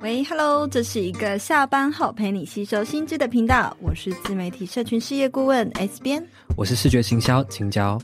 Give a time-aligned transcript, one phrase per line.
[0.00, 8.00] 喂，Hello，这是一个下班后陪你吸收新知的频道，我是自媒体社群事业顾问 S 边，我是视觉行销青椒。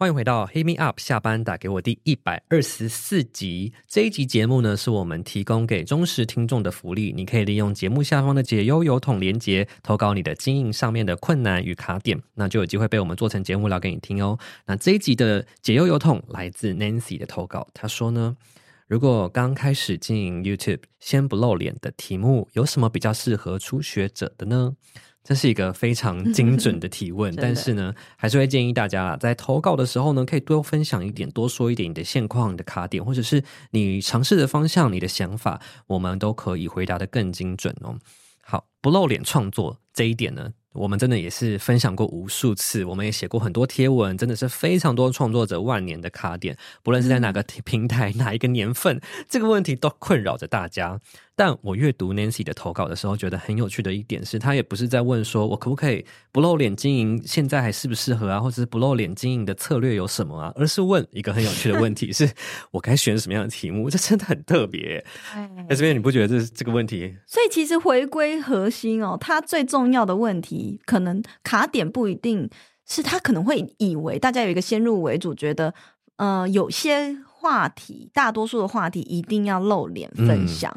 [0.00, 3.74] 欢迎回到 Hit Me Up 下班打给我第一百二十四集。
[3.86, 7.12] 这一集节目呢，是我们提供给忠实听众的福利。
[7.14, 14.38] 你可以利用节目下方的解忧邮筒连接，投稿你的经营上面的困难与卡点，那就有机会被我们做成节目聊给你听哦。
[14.64, 18.34] 那这一集的解忧邮筒来自 Nancy 的投稿，他说呢，
[18.86, 24.72] 如果刚开始经营 YouTube，先不露脸的题目，有什么比较适合初学者的呢？
[25.22, 37.98] 这是一个非常精准的提问， 但是呢，还是会建议大家啦，在投稿的时候呢，可以多分享一点，多说一点你的现况、你的卡点，或者是你尝试的方向、你的想法，我们都可以回答的更精准哦。
[38.42, 50.98] 好，不露脸创作这一点呢，我们真的也是分享过无数次，我们也写过很多贴文，真的是非常多创作者万年的卡点，不论是在哪个平台、 哪一个年份，这个问题都困扰着大家。
[51.40, 62.30] 但我阅读 Nancy 的投稿的时候，觉得很有趣的一点是，他也不是在问说我可不可以不露脸经营，现在还适不适合啊，或者是不露脸经营的策略有什么啊，而是问一个很有趣的问题：是
[62.72, 63.88] 我该选什么样的题目？
[63.88, 65.02] 这真的很特别。
[65.32, 67.16] 哎，这边你不觉得这这个问题？
[67.26, 72.50] 所以其实回归核心哦，它最重要的问题，可能卡点不一定
[72.86, 75.72] 是他可能会以为大家有一个先入为主，觉得
[76.16, 77.16] 呃有些。
[77.40, 80.70] 话题，大多数的话题一定要露脸分享。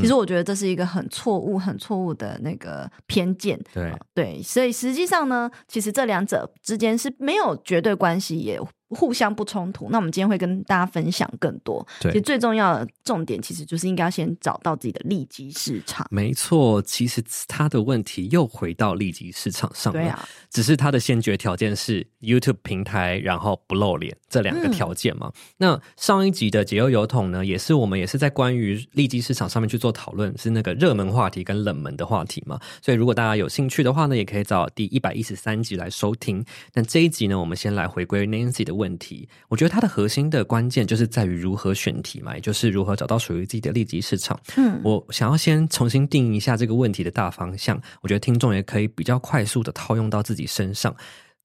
[0.00, 3.58] 其实我觉得这是一个很错误、很错误的那个偏见。
[3.72, 8.60] 对对，所以实际上呢，其实这两者之间是没有绝对关系，也
[8.90, 9.88] 互相不冲突。
[9.90, 11.86] 那我们今天会跟大家分享更多。
[12.00, 16.06] 对，其实最重要的重点，其实就是应该要先找到自己的利基市场。
[16.10, 20.00] 没错，其实他的问题又回到利基市场上了。
[20.00, 25.28] 对啊，只是他的先决条件是 YouTube 平台，然后不露脸这两个条件嘛。
[25.28, 32.58] 嗯、那上一集的解忧油桶呢，也是我们也是在关于利基市场上面去做讨论，是那个热门话题跟冷门的话题嘛。
[32.82, 36.44] 所以如果大家有兴趣的话呢，也可以找第一百一十三集来收听。
[36.74, 39.28] 那这一集呢，我们先来回归 Nancy 的问题。
[39.48, 44.38] 我觉得它的核心的关键就是在于如何选题嘛，也就是如何找到属于自己的利基市场。
[44.56, 50.94] 嗯，我想要先重新定义一下这个问题的大方向，我觉得听众也可以比较快速的套用到自己身上。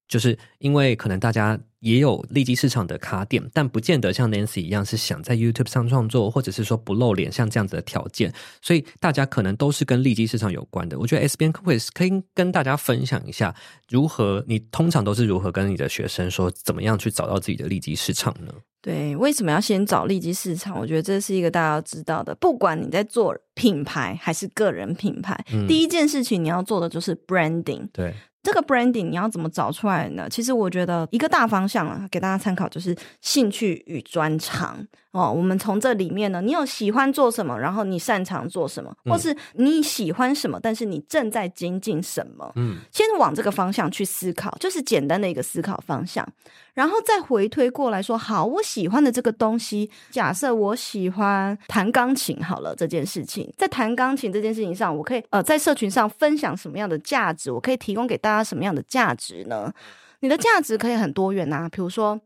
[0.08, 10.98] 就是因为可能大家也有利基市场的卡点，但不见得像 Nancy 一样是想在 YouTube 上创作，或者是说不露脸像这样子的条件，所以大家可能都是跟利基市场有关的。
[10.98, 13.54] 我觉得 S 编可以可以跟大家分享一下，
[13.88, 18.52] 如何你通常都是如何跟你的学生说，怎么样去找到自己的利基市场呢？
[18.82, 20.80] 对，为什么要先找利基市场？
[20.80, 27.88] 我觉得这是一个大家要知道的，不管你在做品牌还是个人品牌，嗯、第一件事情你要做的就是 branding。
[27.94, 28.12] 对。
[28.46, 30.30] 这个 branding 你要怎么找出来呢？
[30.30, 34.78] 其实我觉得一个大方向啊，给大家参考就是兴趣与专长
[35.16, 35.32] 哦。
[35.32, 46.28] 我们从这里面呢，你有喜欢做什么，然后你擅长做什么，或是你喜欢什么，但是你正在精进什么，嗯，先往这个方向去思考，就是简单的一个思考方向。
[46.74, 57.50] 然后再回推过来说，好，我喜欢的这个东西，假设我喜欢弹钢琴，好了，这件事情，在弹钢琴这件事情上，我可以呃在社群上分享什么样的价值？
[57.50, 59.72] 我可以提供给大家什么样的价值呢？
[60.20, 62.20] 你的价值可以很多元呐，比如说。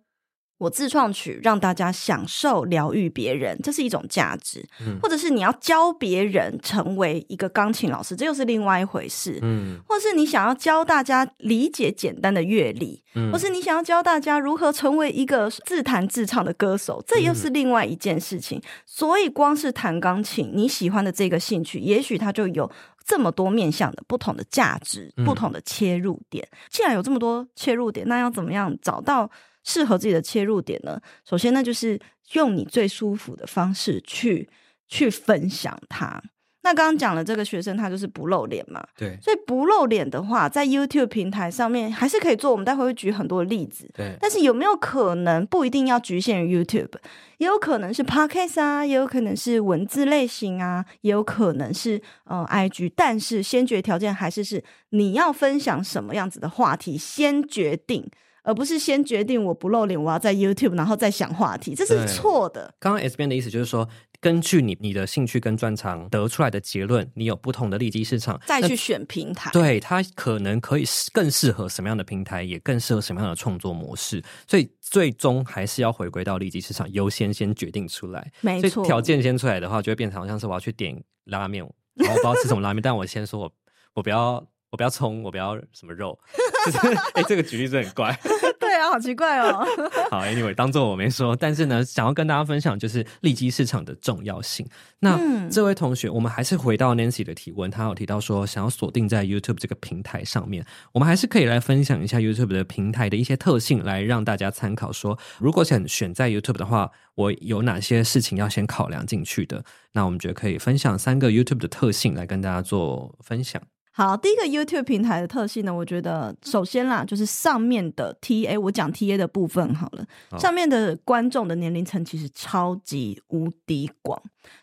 [0.60, 4.64] 我自创曲让大家享受疗愈别人，这是一种价值。
[4.86, 9.40] 嗯，或者是你要教别人成为一个钢琴老师，这又是另外一回事。
[9.42, 18.60] 嗯，或是你想要教大家理解简单的乐理，嗯，或是你想要教大家如何成为一个自弹自唱的歌手，这又是另外一件事情。
[18.60, 22.70] 嗯，所以，光是弹钢琴，你喜欢的这个兴趣，也许它就有
[23.06, 26.46] 这么多面向的不同的价值，不同的切入点。
[26.52, 29.30] 嗯，既然有这么多切入点，那要怎么样找到
[29.64, 31.00] 适合自己的切入点呢？
[31.28, 32.00] 首先呢，就是
[32.34, 34.50] 用你最舒服的方式去
[34.88, 36.22] 去分享它。
[36.62, 39.18] 那刚刚讲了这个学生，他就是不露脸嘛，对。
[39.22, 42.52] 所以不露脸的话，在 YouTube 平台上面还是可以做。
[42.52, 44.18] 我们待会会举很多例子，对。
[44.20, 46.92] 但是有没有可能不一定要局限于 YouTube，
[47.38, 52.92] 也有可能是 Podcast 啊，也有可能是文字类型啊，也有可能是呃 IG。
[52.94, 58.12] 但是先决条件还是是你要分享什么样子的话题，先决定。
[58.44, 62.74] 而不是先决定我不露脸，我要在 YouTube，然后再想话题，这是错的。
[62.80, 63.88] 刚刚 S 边的意思就是说，
[64.20, 69.50] 根据你你的兴趣跟专长得出来的结论，你有不同的利基市场，再去选平台。
[69.52, 74.24] 对，它可能可以更适合什么样的平台，也更适合什么样的创作模式。
[74.48, 78.32] 所以最终还是要回归到利基市场优先先决定出来。
[78.42, 81.64] 没错，条件先出来的话，就会变成好像是我要去点拉面，
[81.96, 83.52] 然后我不知道吃什么拉面， 但我先说我
[83.96, 84.46] 我不要。
[84.72, 86.18] 我不要葱，我不要什么肉，
[86.66, 88.16] 就是哎、欸，这个举例是很怪。
[88.60, 89.66] 对啊，好奇怪哦。
[90.12, 91.36] 好，Anyway，当做我没说。
[91.36, 94.68] 但是呢，想要跟大家分享就是利基市场的重要性。
[95.00, 105.00] 那、嗯、这位同学，我们还是回到 Nancy 的提问，他有提到说想要锁定在 YouTube 这个平台上面，我们还是可以来分享一下 YouTube 的平台的一些特性，来让大家参考说。
[105.00, 109.64] 说如果想选在 YouTube 的话，我有哪些事情要先考量进去的？
[109.94, 113.62] 那我们觉得可以分享三个 YouTube 的特性来跟大家做分享。
[114.00, 120.06] 好，第一个 YouTube 平台的特性呢，我觉得首先啦，就是上面的 TA，我讲 TA 的部分好了。
[120.32, 124.18] 好上面的观众的年龄层其实超级无敌广，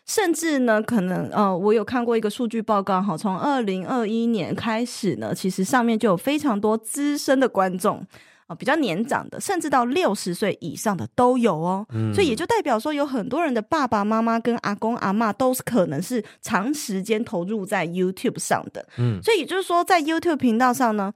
[0.07, 8.03] 甚至呢，可能呃，我有看过一个数据报告，哈，从二零二一年开始呢，其实上面就有非常多资深的观众。
[8.47, 21.13] 啊，比较年长的，甚至到六十岁以上的都有哦，嗯、所以也就代表说，有很多人的爸爸妈妈跟阿公阿妈都是可能是长时间投入在 YouTube 上的，嗯，所以也就是说，在 YouTube 频道上呢。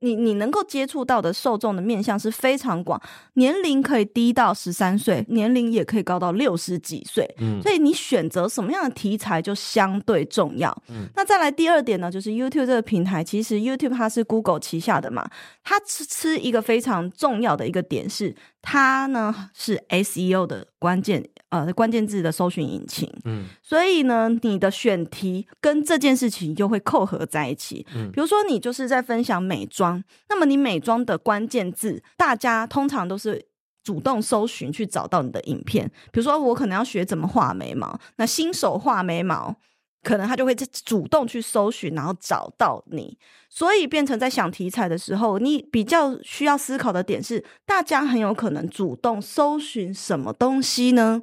[0.00, 3.00] 你你能够接触到的受众的面向是非常广，
[3.34, 10.70] 年龄可以低到十三岁，年龄也可以高到六十几岁，嗯，所以你选择什么样的题材就相对重要。
[10.88, 15.28] 嗯，那再来第二点呢，就是 YouTube 这个平台，其实 YouTube 它是 Google 旗下的嘛，
[15.62, 18.34] 它吃吃一个非常重要的一个点是。
[18.62, 23.08] 它呢是 SEO 的关键，呃，关键字的搜寻引擎。
[23.24, 27.86] 嗯，所以呢，你的选题跟这件事情就会扣合在一起。
[27.94, 33.44] 嗯，比如说你就是在分享美妆，那么你美妆的关键字，大家通常都是
[33.84, 35.90] 主动搜寻去找到你的影片。
[36.12, 39.56] 比如说我可能要学怎么画眉毛，那新手画眉毛。
[40.02, 43.18] 可能他就会主动去搜寻，然后找到你，
[43.50, 51.20] 所以变成在想题材的时候，你比较需要思考的点是，大家很有可能主动搜寻什么东西呢？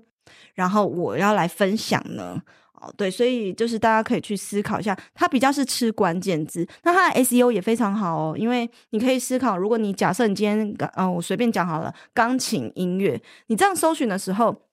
[0.57, 2.41] 然后我要来分享呢？
[2.73, 14.63] 哦，对，所以就是大家可以去思考一下，它比较是吃关键字，那它的 SEO 也非常好哦，因为你可以思考，如果你假设你今天，嗯、呃，我随便讲好了，钢琴音乐，你这样搜寻的时候。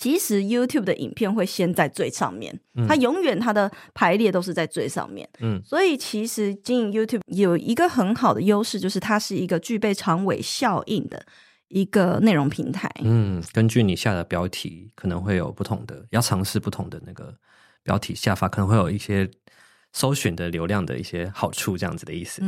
[0.00, 5.28] 其实 YouTube 的影片会先在最上面，嗯、它永远它的排列都是在最上面。
[5.40, 11.26] 嗯，所以其实经营 YouTube 有一个很好的优势，就是它是一个具备长尾效应的
[11.68, 12.90] 一个内容平台。
[13.02, 17.34] 嗯，根据你下的标题，可能会有不同的，要尝试不同的那个
[17.82, 19.30] 标题下发，可能会有一些。
[19.92, 22.42] 搜寻的流量的一些好处，这样子的意思。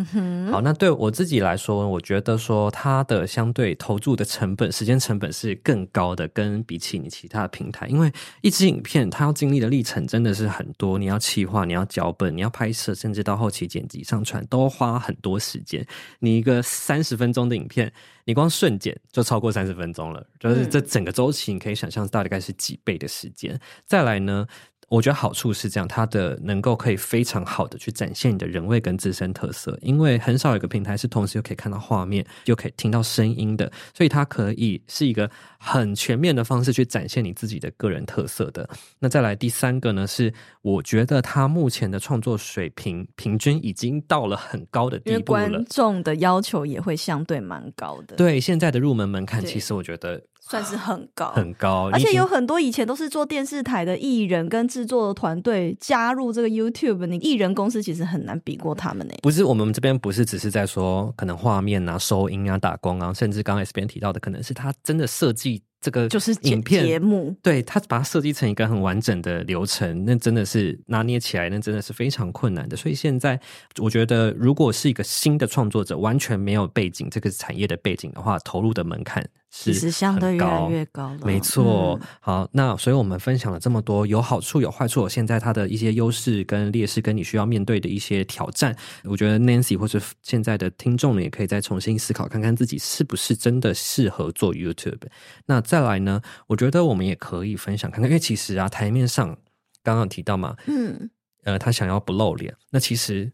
[0.50, 15.84] 好，那对我自己来说，我觉得说它的相对投注的成本、时间成本是更高的，跟比起你其他的平台，因为一支影片它要经历的历程真的是很多，你要企划，你要脚本，你要拍摄，甚至到后期剪辑、上传，都花很多时间。
[16.18, 17.92] 你一个三十分钟的影片，
[18.24, 23.58] 你光瞬剪就超过三十分钟了，就是这整个周期，你可以想象大概是几倍的时间。
[23.86, 24.46] 再来呢？
[24.90, 38.68] 我觉得好处是这样，它的能够可以非常好的去展现你的人味跟自身特色，因为很少有一个平台是同时又可以看到画面又可以听到声音的，所以它可以是一个很全面的方式去展现你自己的个人特色的。
[38.98, 48.16] 那再来第三个呢，是我觉得它目前的创作水平平均已经到了很高的地步了，观众的要求也会相对蛮高的。
[48.16, 50.20] 对，现在的入门门槛其实我觉得。
[50.40, 59.14] 算是很高，很高，而且有很多以前都是做电视台的艺人跟制作的团队加入这个 YouTube，你艺人公司其实很难比过他们呢。
[59.22, 65.62] 不是，我们这边不是只是在说可能画面啊、收音啊、打光啊，甚至刚刚 S 边提到的，可能是他真的设计。
[65.82, 72.76] 这个就是影片节目，对，他把它设计成一个很完整的流程，那真的是拿捏起来，那真的是非常困难的。
[72.76, 73.40] 所以现在
[73.78, 81.18] 我觉得，如果是一个新的创作者，完全没有背景，这个产业的背景的话，投入的门槛是其实相对越来越高了。
[81.24, 95.02] 没错，嗯、好，那所以我们分享了这么多，有好处有坏处，现在它的一些优势跟劣势，跟你需要面对的一些挑战，我觉得 Nancy 或是现在的听众呢，也可以再重新思考，看看自己是不是真的适合做 YouTube。
[95.46, 99.36] 那再来呢，我觉得我们也可以分享看看，因为其实啊，台面上
[99.82, 101.10] 刚刚提到嘛，嗯，
[101.42, 103.32] 呃，他想要不露脸，那其实，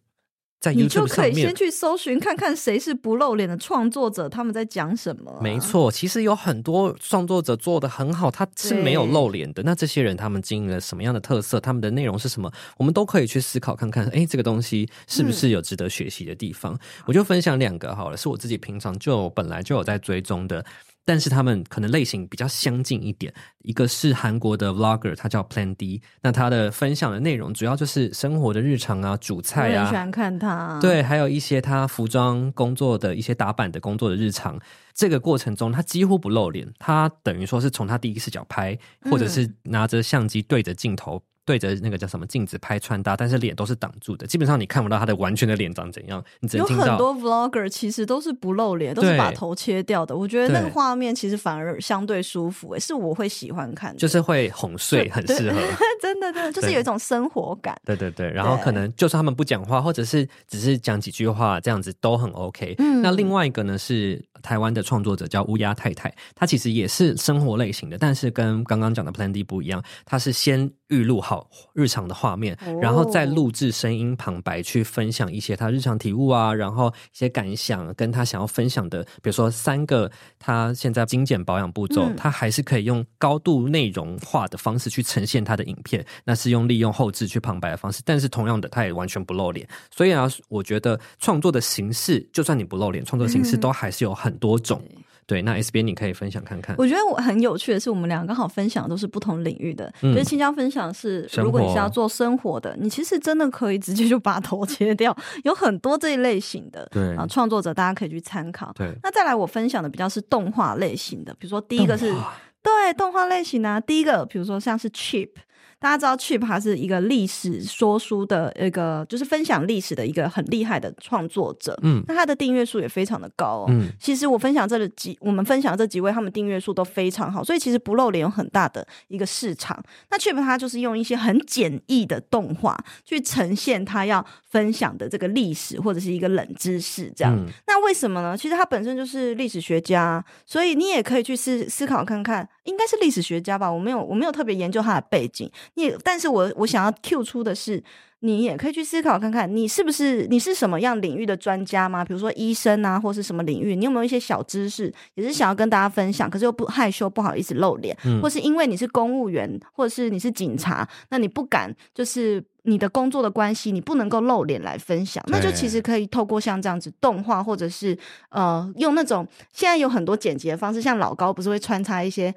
[0.75, 5.39] 你就可以先去搜寻看看谁是不露脸的创作者，他们在讲什么啊。
[5.41, 9.63] 没错，其实有很多创作者做的很好，他是没有露脸的。
[9.63, 11.61] 那这些人他们经营了什么样的特色？
[11.61, 12.51] 他们的内容是什么？
[12.79, 14.07] 我们都可以去思考看看。
[14.09, 16.75] 哎，这个东西是不是有值得学习的地方？
[16.75, 20.65] 嗯，我就分享两个好了，是我自己平常就本来就有在追踪的。
[21.07, 23.33] 但是他们可能类型比较相近一点，
[23.63, 30.79] 一个是韩国的 Vlogger，他叫 Plan D，那他的分享的内容主要就是生活的日常啊，煮菜啊，我很喜欢看他。
[30.83, 34.61] 对，还有一些他服装工作的一些打板的工作的日常，
[34.93, 38.77] 这个过程中他几乎不露脸，他等于说是从他第一视角拍，
[39.09, 41.23] 或者是拿着相机对着镜头。
[41.47, 46.23] 对着那个叫什么镜子拍穿搭，但是脸都是挡住的，基本上你看不到他的完全的脸长怎样。
[46.53, 50.15] 有很多 vlogger 其实都是不露脸，都是把头切掉的。
[50.15, 55.61] 我觉得那个画面其实反而相对舒服，欸，诶，是我会喜欢看的，就是会哄睡，很适合。
[56.03, 57.81] 真的，真的，就是有一种生活感。
[57.85, 62.75] 对对对，然后可能就算他们不讲话，或者是只是讲几句话，这样子都很 OK。
[62.79, 94.83] 嗯，那另外一个呢是台湾的创作者叫乌鸦太太，她其实也是生活类型的，但是跟刚刚讲的 Plan D 不一样，她是先预录好日常的画面，然后再录制声音旁白去分享一些她日常体悟啊，然后一些感想，跟她想要分享的，比如说三个他现在精简保养步骤，他还是可以用高度内容化的方式去呈现他的影片，那是用利用后置去旁白的方式，但是同样的，他也完全不露脸，所以啊，我觉得创作的形式，就算你不露脸，创作形式都还是有很多种。
[95.29, 96.77] 对，那 S 编你可以分享看看。
[96.79, 99.93] 我觉得我很有趣的是，我们俩刚好分享的都是不同领域的。
[100.03, 106.89] 嗯、就是青江分享是，如果你是要做生活的，你其实真的可以直接就把头切掉， 有很多这一类型的。
[106.93, 108.73] 对啊，创作者大家可以去参考。
[108.77, 112.15] 对，那再来我分享的比较是动画类型的，比如说第一个是，
[112.63, 115.31] 对，动画类型啊，第一个比如说像是 Cheap。
[115.79, 121.79] 大家知道 Chip 他是一个历史说书的一个，就是分享历史的一个很厉害的创作者。
[121.83, 123.67] 嗯，那他的订阅数也非常的高哦。
[123.69, 129.79] 嗯，其实我分享这几，我们分享这几位，他们订阅数都非常好，所以其实不露脸有很大的一个市场。
[130.11, 137.37] 那 Chip 他就是用一些很简易的动画去呈现他要分享的这个历史或者是一个冷知识，这样。
[137.37, 138.35] 嗯，那为什么呢？
[138.37, 142.49] 其实他本身就是历史学家，所以你也可以去思思考看看。
[142.67, 145.51] 应该是历史学家吧，我没有我没有特别研究他的背景。
[145.75, 147.83] 你，但是我我想要 Q 出的是，
[148.21, 152.05] 你也可以去思考看看，你是不是你是什么样领域的专家吗？
[152.05, 162.45] 比如说医生啊，或是什么领域，你有没有一些小知识，也是想要跟大家分享，可是又不害羞，不好意思露脸，嗯、或是因为你是公务员，或者是你是警察，那你不敢就是。
[162.69, 167.97] 你的工作的关系，你不能够露脸来分享，那就其实可以透过像这样子动画，或者是
[168.31, 172.35] 呃用那种现在有很多剪辑的方式，像老高不是会穿插一些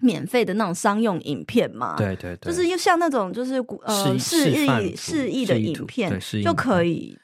[0.00, 1.96] 免费的那种商用影片嘛？
[1.96, 7.18] 对对对，就是又像那种就是呃示意示意的影片就可以。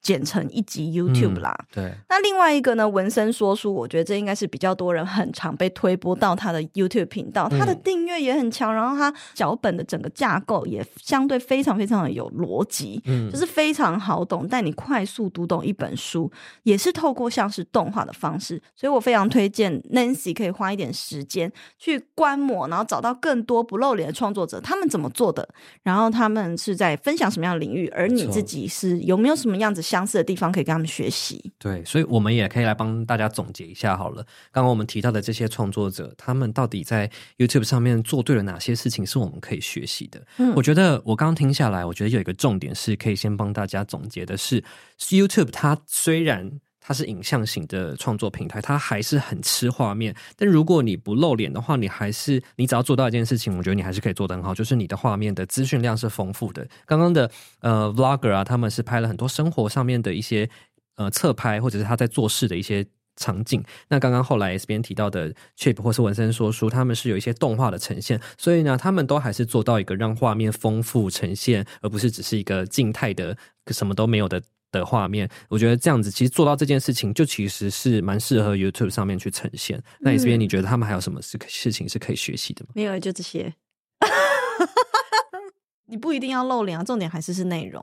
[0.00, 1.94] 剪成一集 YouTube 啦，嗯，对。
[2.08, 16.30] 那另外一个呢，文森说书，我觉得这应该是比较多人很常被推播到他的 YouTube 频道，他的订阅也很强，然后他脚本的整个架构也相对非常非常的有逻辑，嗯，就是非常好懂，带你快速读懂一本书，
[16.62, 25.48] 也是透过像是动画的方式，所以我非常推荐 Nancy 可以花一点时间去观摩，然后找到更多不露脸的创作者，他们怎么做的，
[25.82, 34.22] 然后他们是在分享什么样的领域，而你自己是有没有什么样子相似的地方可以跟他们学习，对，所以我们也可以来帮大家总结一下好了。
[34.52, 40.22] 刚刚我们提到的这些创作者，他们到底在 YouTube 上面做对了哪些事情，是我们可以学习的？
[40.36, 44.62] 嗯，我觉得我刚刚听下来，我觉得有一个重点是可以先帮大家总结的是
[44.98, 46.60] ，YouTube 它虽然。
[46.88, 50.14] 它是影像型的创作平台，它还是很吃画面。
[50.38, 56.66] 但如果你不露脸的话，你还是你只要做到一件事情，我觉得你还是可以做得很好，就是你的画面的资讯量是丰富的。
[56.86, 57.30] 刚刚的
[57.60, 60.48] 呃 Vlogger 啊，他们是拍了很多生活上面的一些
[60.96, 63.62] 呃侧拍，或者是他在做事的一些场景。
[63.88, 74.42] 那刚刚后来 S 边提到的 Chip 或是文森说书，他们是有一些动画的呈现，所以呢，他们都还是做到一个让画面丰富呈现，而不是只是一个静态的什么都没有的。
[74.70, 79.82] 的画面，我觉得这样子其实做到这件事情，就其实是蛮适合 YouTube 上面去呈现。
[80.00, 82.70] 那你这边你觉得他们还有什么事事情是可以学习的吗？
[82.74, 83.54] 没有，就这些。
[85.86, 87.82] 你不一定要露脸啊，重点还是是内容。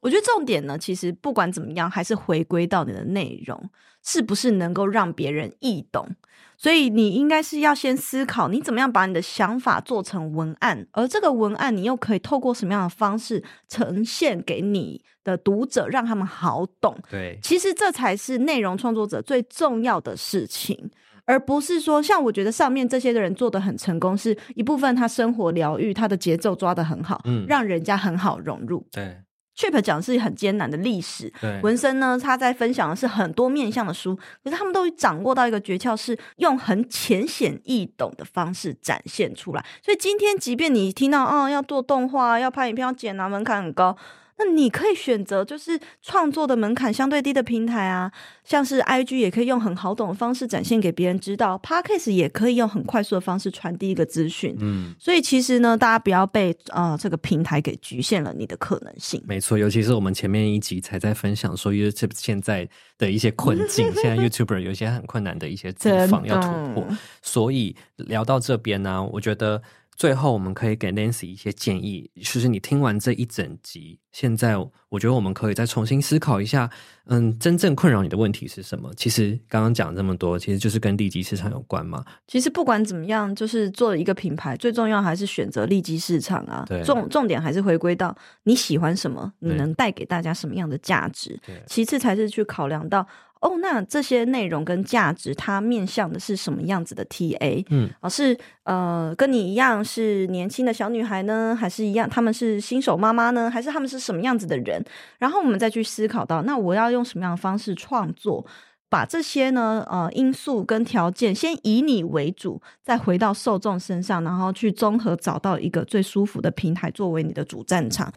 [0.00, 3.70] 我觉得重点呢，其实不管怎么样，还是回归到你的内容
[4.04, 6.08] 是不是能够让别人易懂。
[6.56, 16.96] 所以你应该是要先思考，你怎么样把你的想法做成文案，而这个文案你又可以透过什么样的方式呈现给你的读者，让他们好懂。
[17.08, 20.90] 对，其实这才是内容创作者最重要的事情，
[21.26, 28.84] 而不是说像我觉得上面这些的人做得很成功，是一部分他生活疗愈，他的节奏抓得很好，嗯，让人家很好融入。
[28.90, 29.16] 对。
[29.58, 31.32] Chip 讲的是很艰难的历史，
[31.64, 39.66] 文森呢，他在分享的是很多面向的书，可是他们都掌握到一个诀窍，是用很浅显易懂的方式展现出来。
[39.82, 43.96] 所以今天，即便你听到哦，要做动画，要拍影片，要剪啊，门槛很高。
[44.38, 48.10] 那你可以选择就是创作的门槛相对低的平台啊，
[48.44, 54.56] 像是 IG 也可以用很好懂的方式展现给别人知道，Podcast 也可以用很快速的方式传递一个资讯。
[54.60, 59.20] 嗯，所以其实呢，大家不要被呃这个平台给局限了你的可能性。
[59.26, 66.86] 没错，尤其是我们前面一集才在分享说 YouTube 现在的一些困境，现在 YouTuber 有一些很困难的一些地 方要突破，
[67.20, 69.60] 所以聊到这边呢、啊，我觉得。
[69.98, 74.56] 最后我们可以给 Nancy 一些建议，就是你听完这一整集，现在
[74.88, 76.70] 我觉得我们可以再重新思考一下，
[77.06, 78.88] 嗯，真正困扰你的问题是什么？
[78.96, 82.04] 其实刚刚讲这么多，其实就是跟利基市场有关嘛。
[82.28, 86.64] 其实不管怎么样，就是做一个品牌，最重要还是选择利基市场啊。
[86.84, 91.36] 重重点还是回归到你喜欢什么，你能带给大家什么样的价值。
[91.44, 93.04] 对，其次才是去考量到。
[93.40, 97.64] 哦，那这些内容跟价值，它面向的是什么样子的 TA？
[97.70, 104.84] 嗯，啊，是呃，跟你一样是年轻的小女孩呢，还是一样他们是新手妈妈呢，还是他们是什么样子的人？
[105.18, 108.44] 然后我们再去思考到，那我要用什么样的方式创作，
[108.88, 118.12] 把这些呢，呃，因素跟条件先以你为主，再回到受众身上，然后去综合找到一个最舒服的平台作为你的主战场。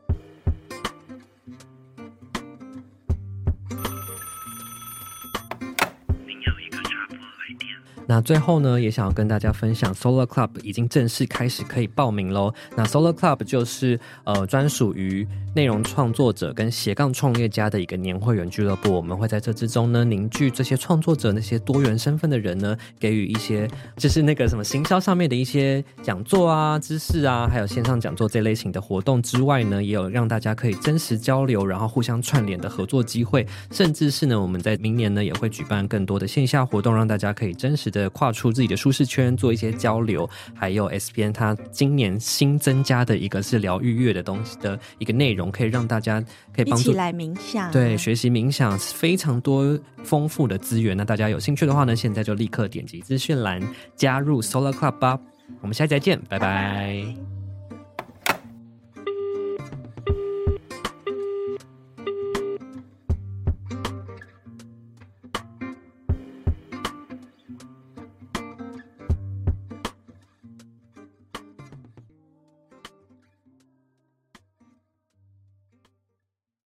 [8.11, 12.53] 那最后呢，也想要跟大家分享，Solar Club 已经正式开始可以报名喽。
[12.75, 15.25] 那 Solar Club 就是呃专属于
[15.55, 18.91] 内容创作者跟斜杠创业家的一个年会员俱乐部。
[18.91, 23.65] 我们会在这之中呢，凝聚这些创作者那些多元身份的人呢，给予一些
[23.95, 33.47] 就是那个什么行销上面的一些讲座啊、知识啊，还有线上讲座这类型的活动之外呢，也有让大家可以真实交流，然后互相串联的合作机会。
[33.71, 38.00] 甚至是呢，我们在明年呢也会举办更多的线下活动，让大家可以真实的。
[38.09, 46.23] 跨出自己的舒适圈，做一些交流，还有 S 边它今年新增加的一个是疗愈乐的东西的一个内容，可以让大家
[46.55, 50.95] 可以帮助一起来冥想，对，学习冥想，非常多丰富的资源。
[50.95, 53.61] 那大家有兴趣的话呢，现在就立刻点击资讯栏
[53.95, 55.19] 加入 Solar Club 吧。
[55.61, 56.39] 我们下期再见，拜拜。
[56.39, 57.40] 拜拜。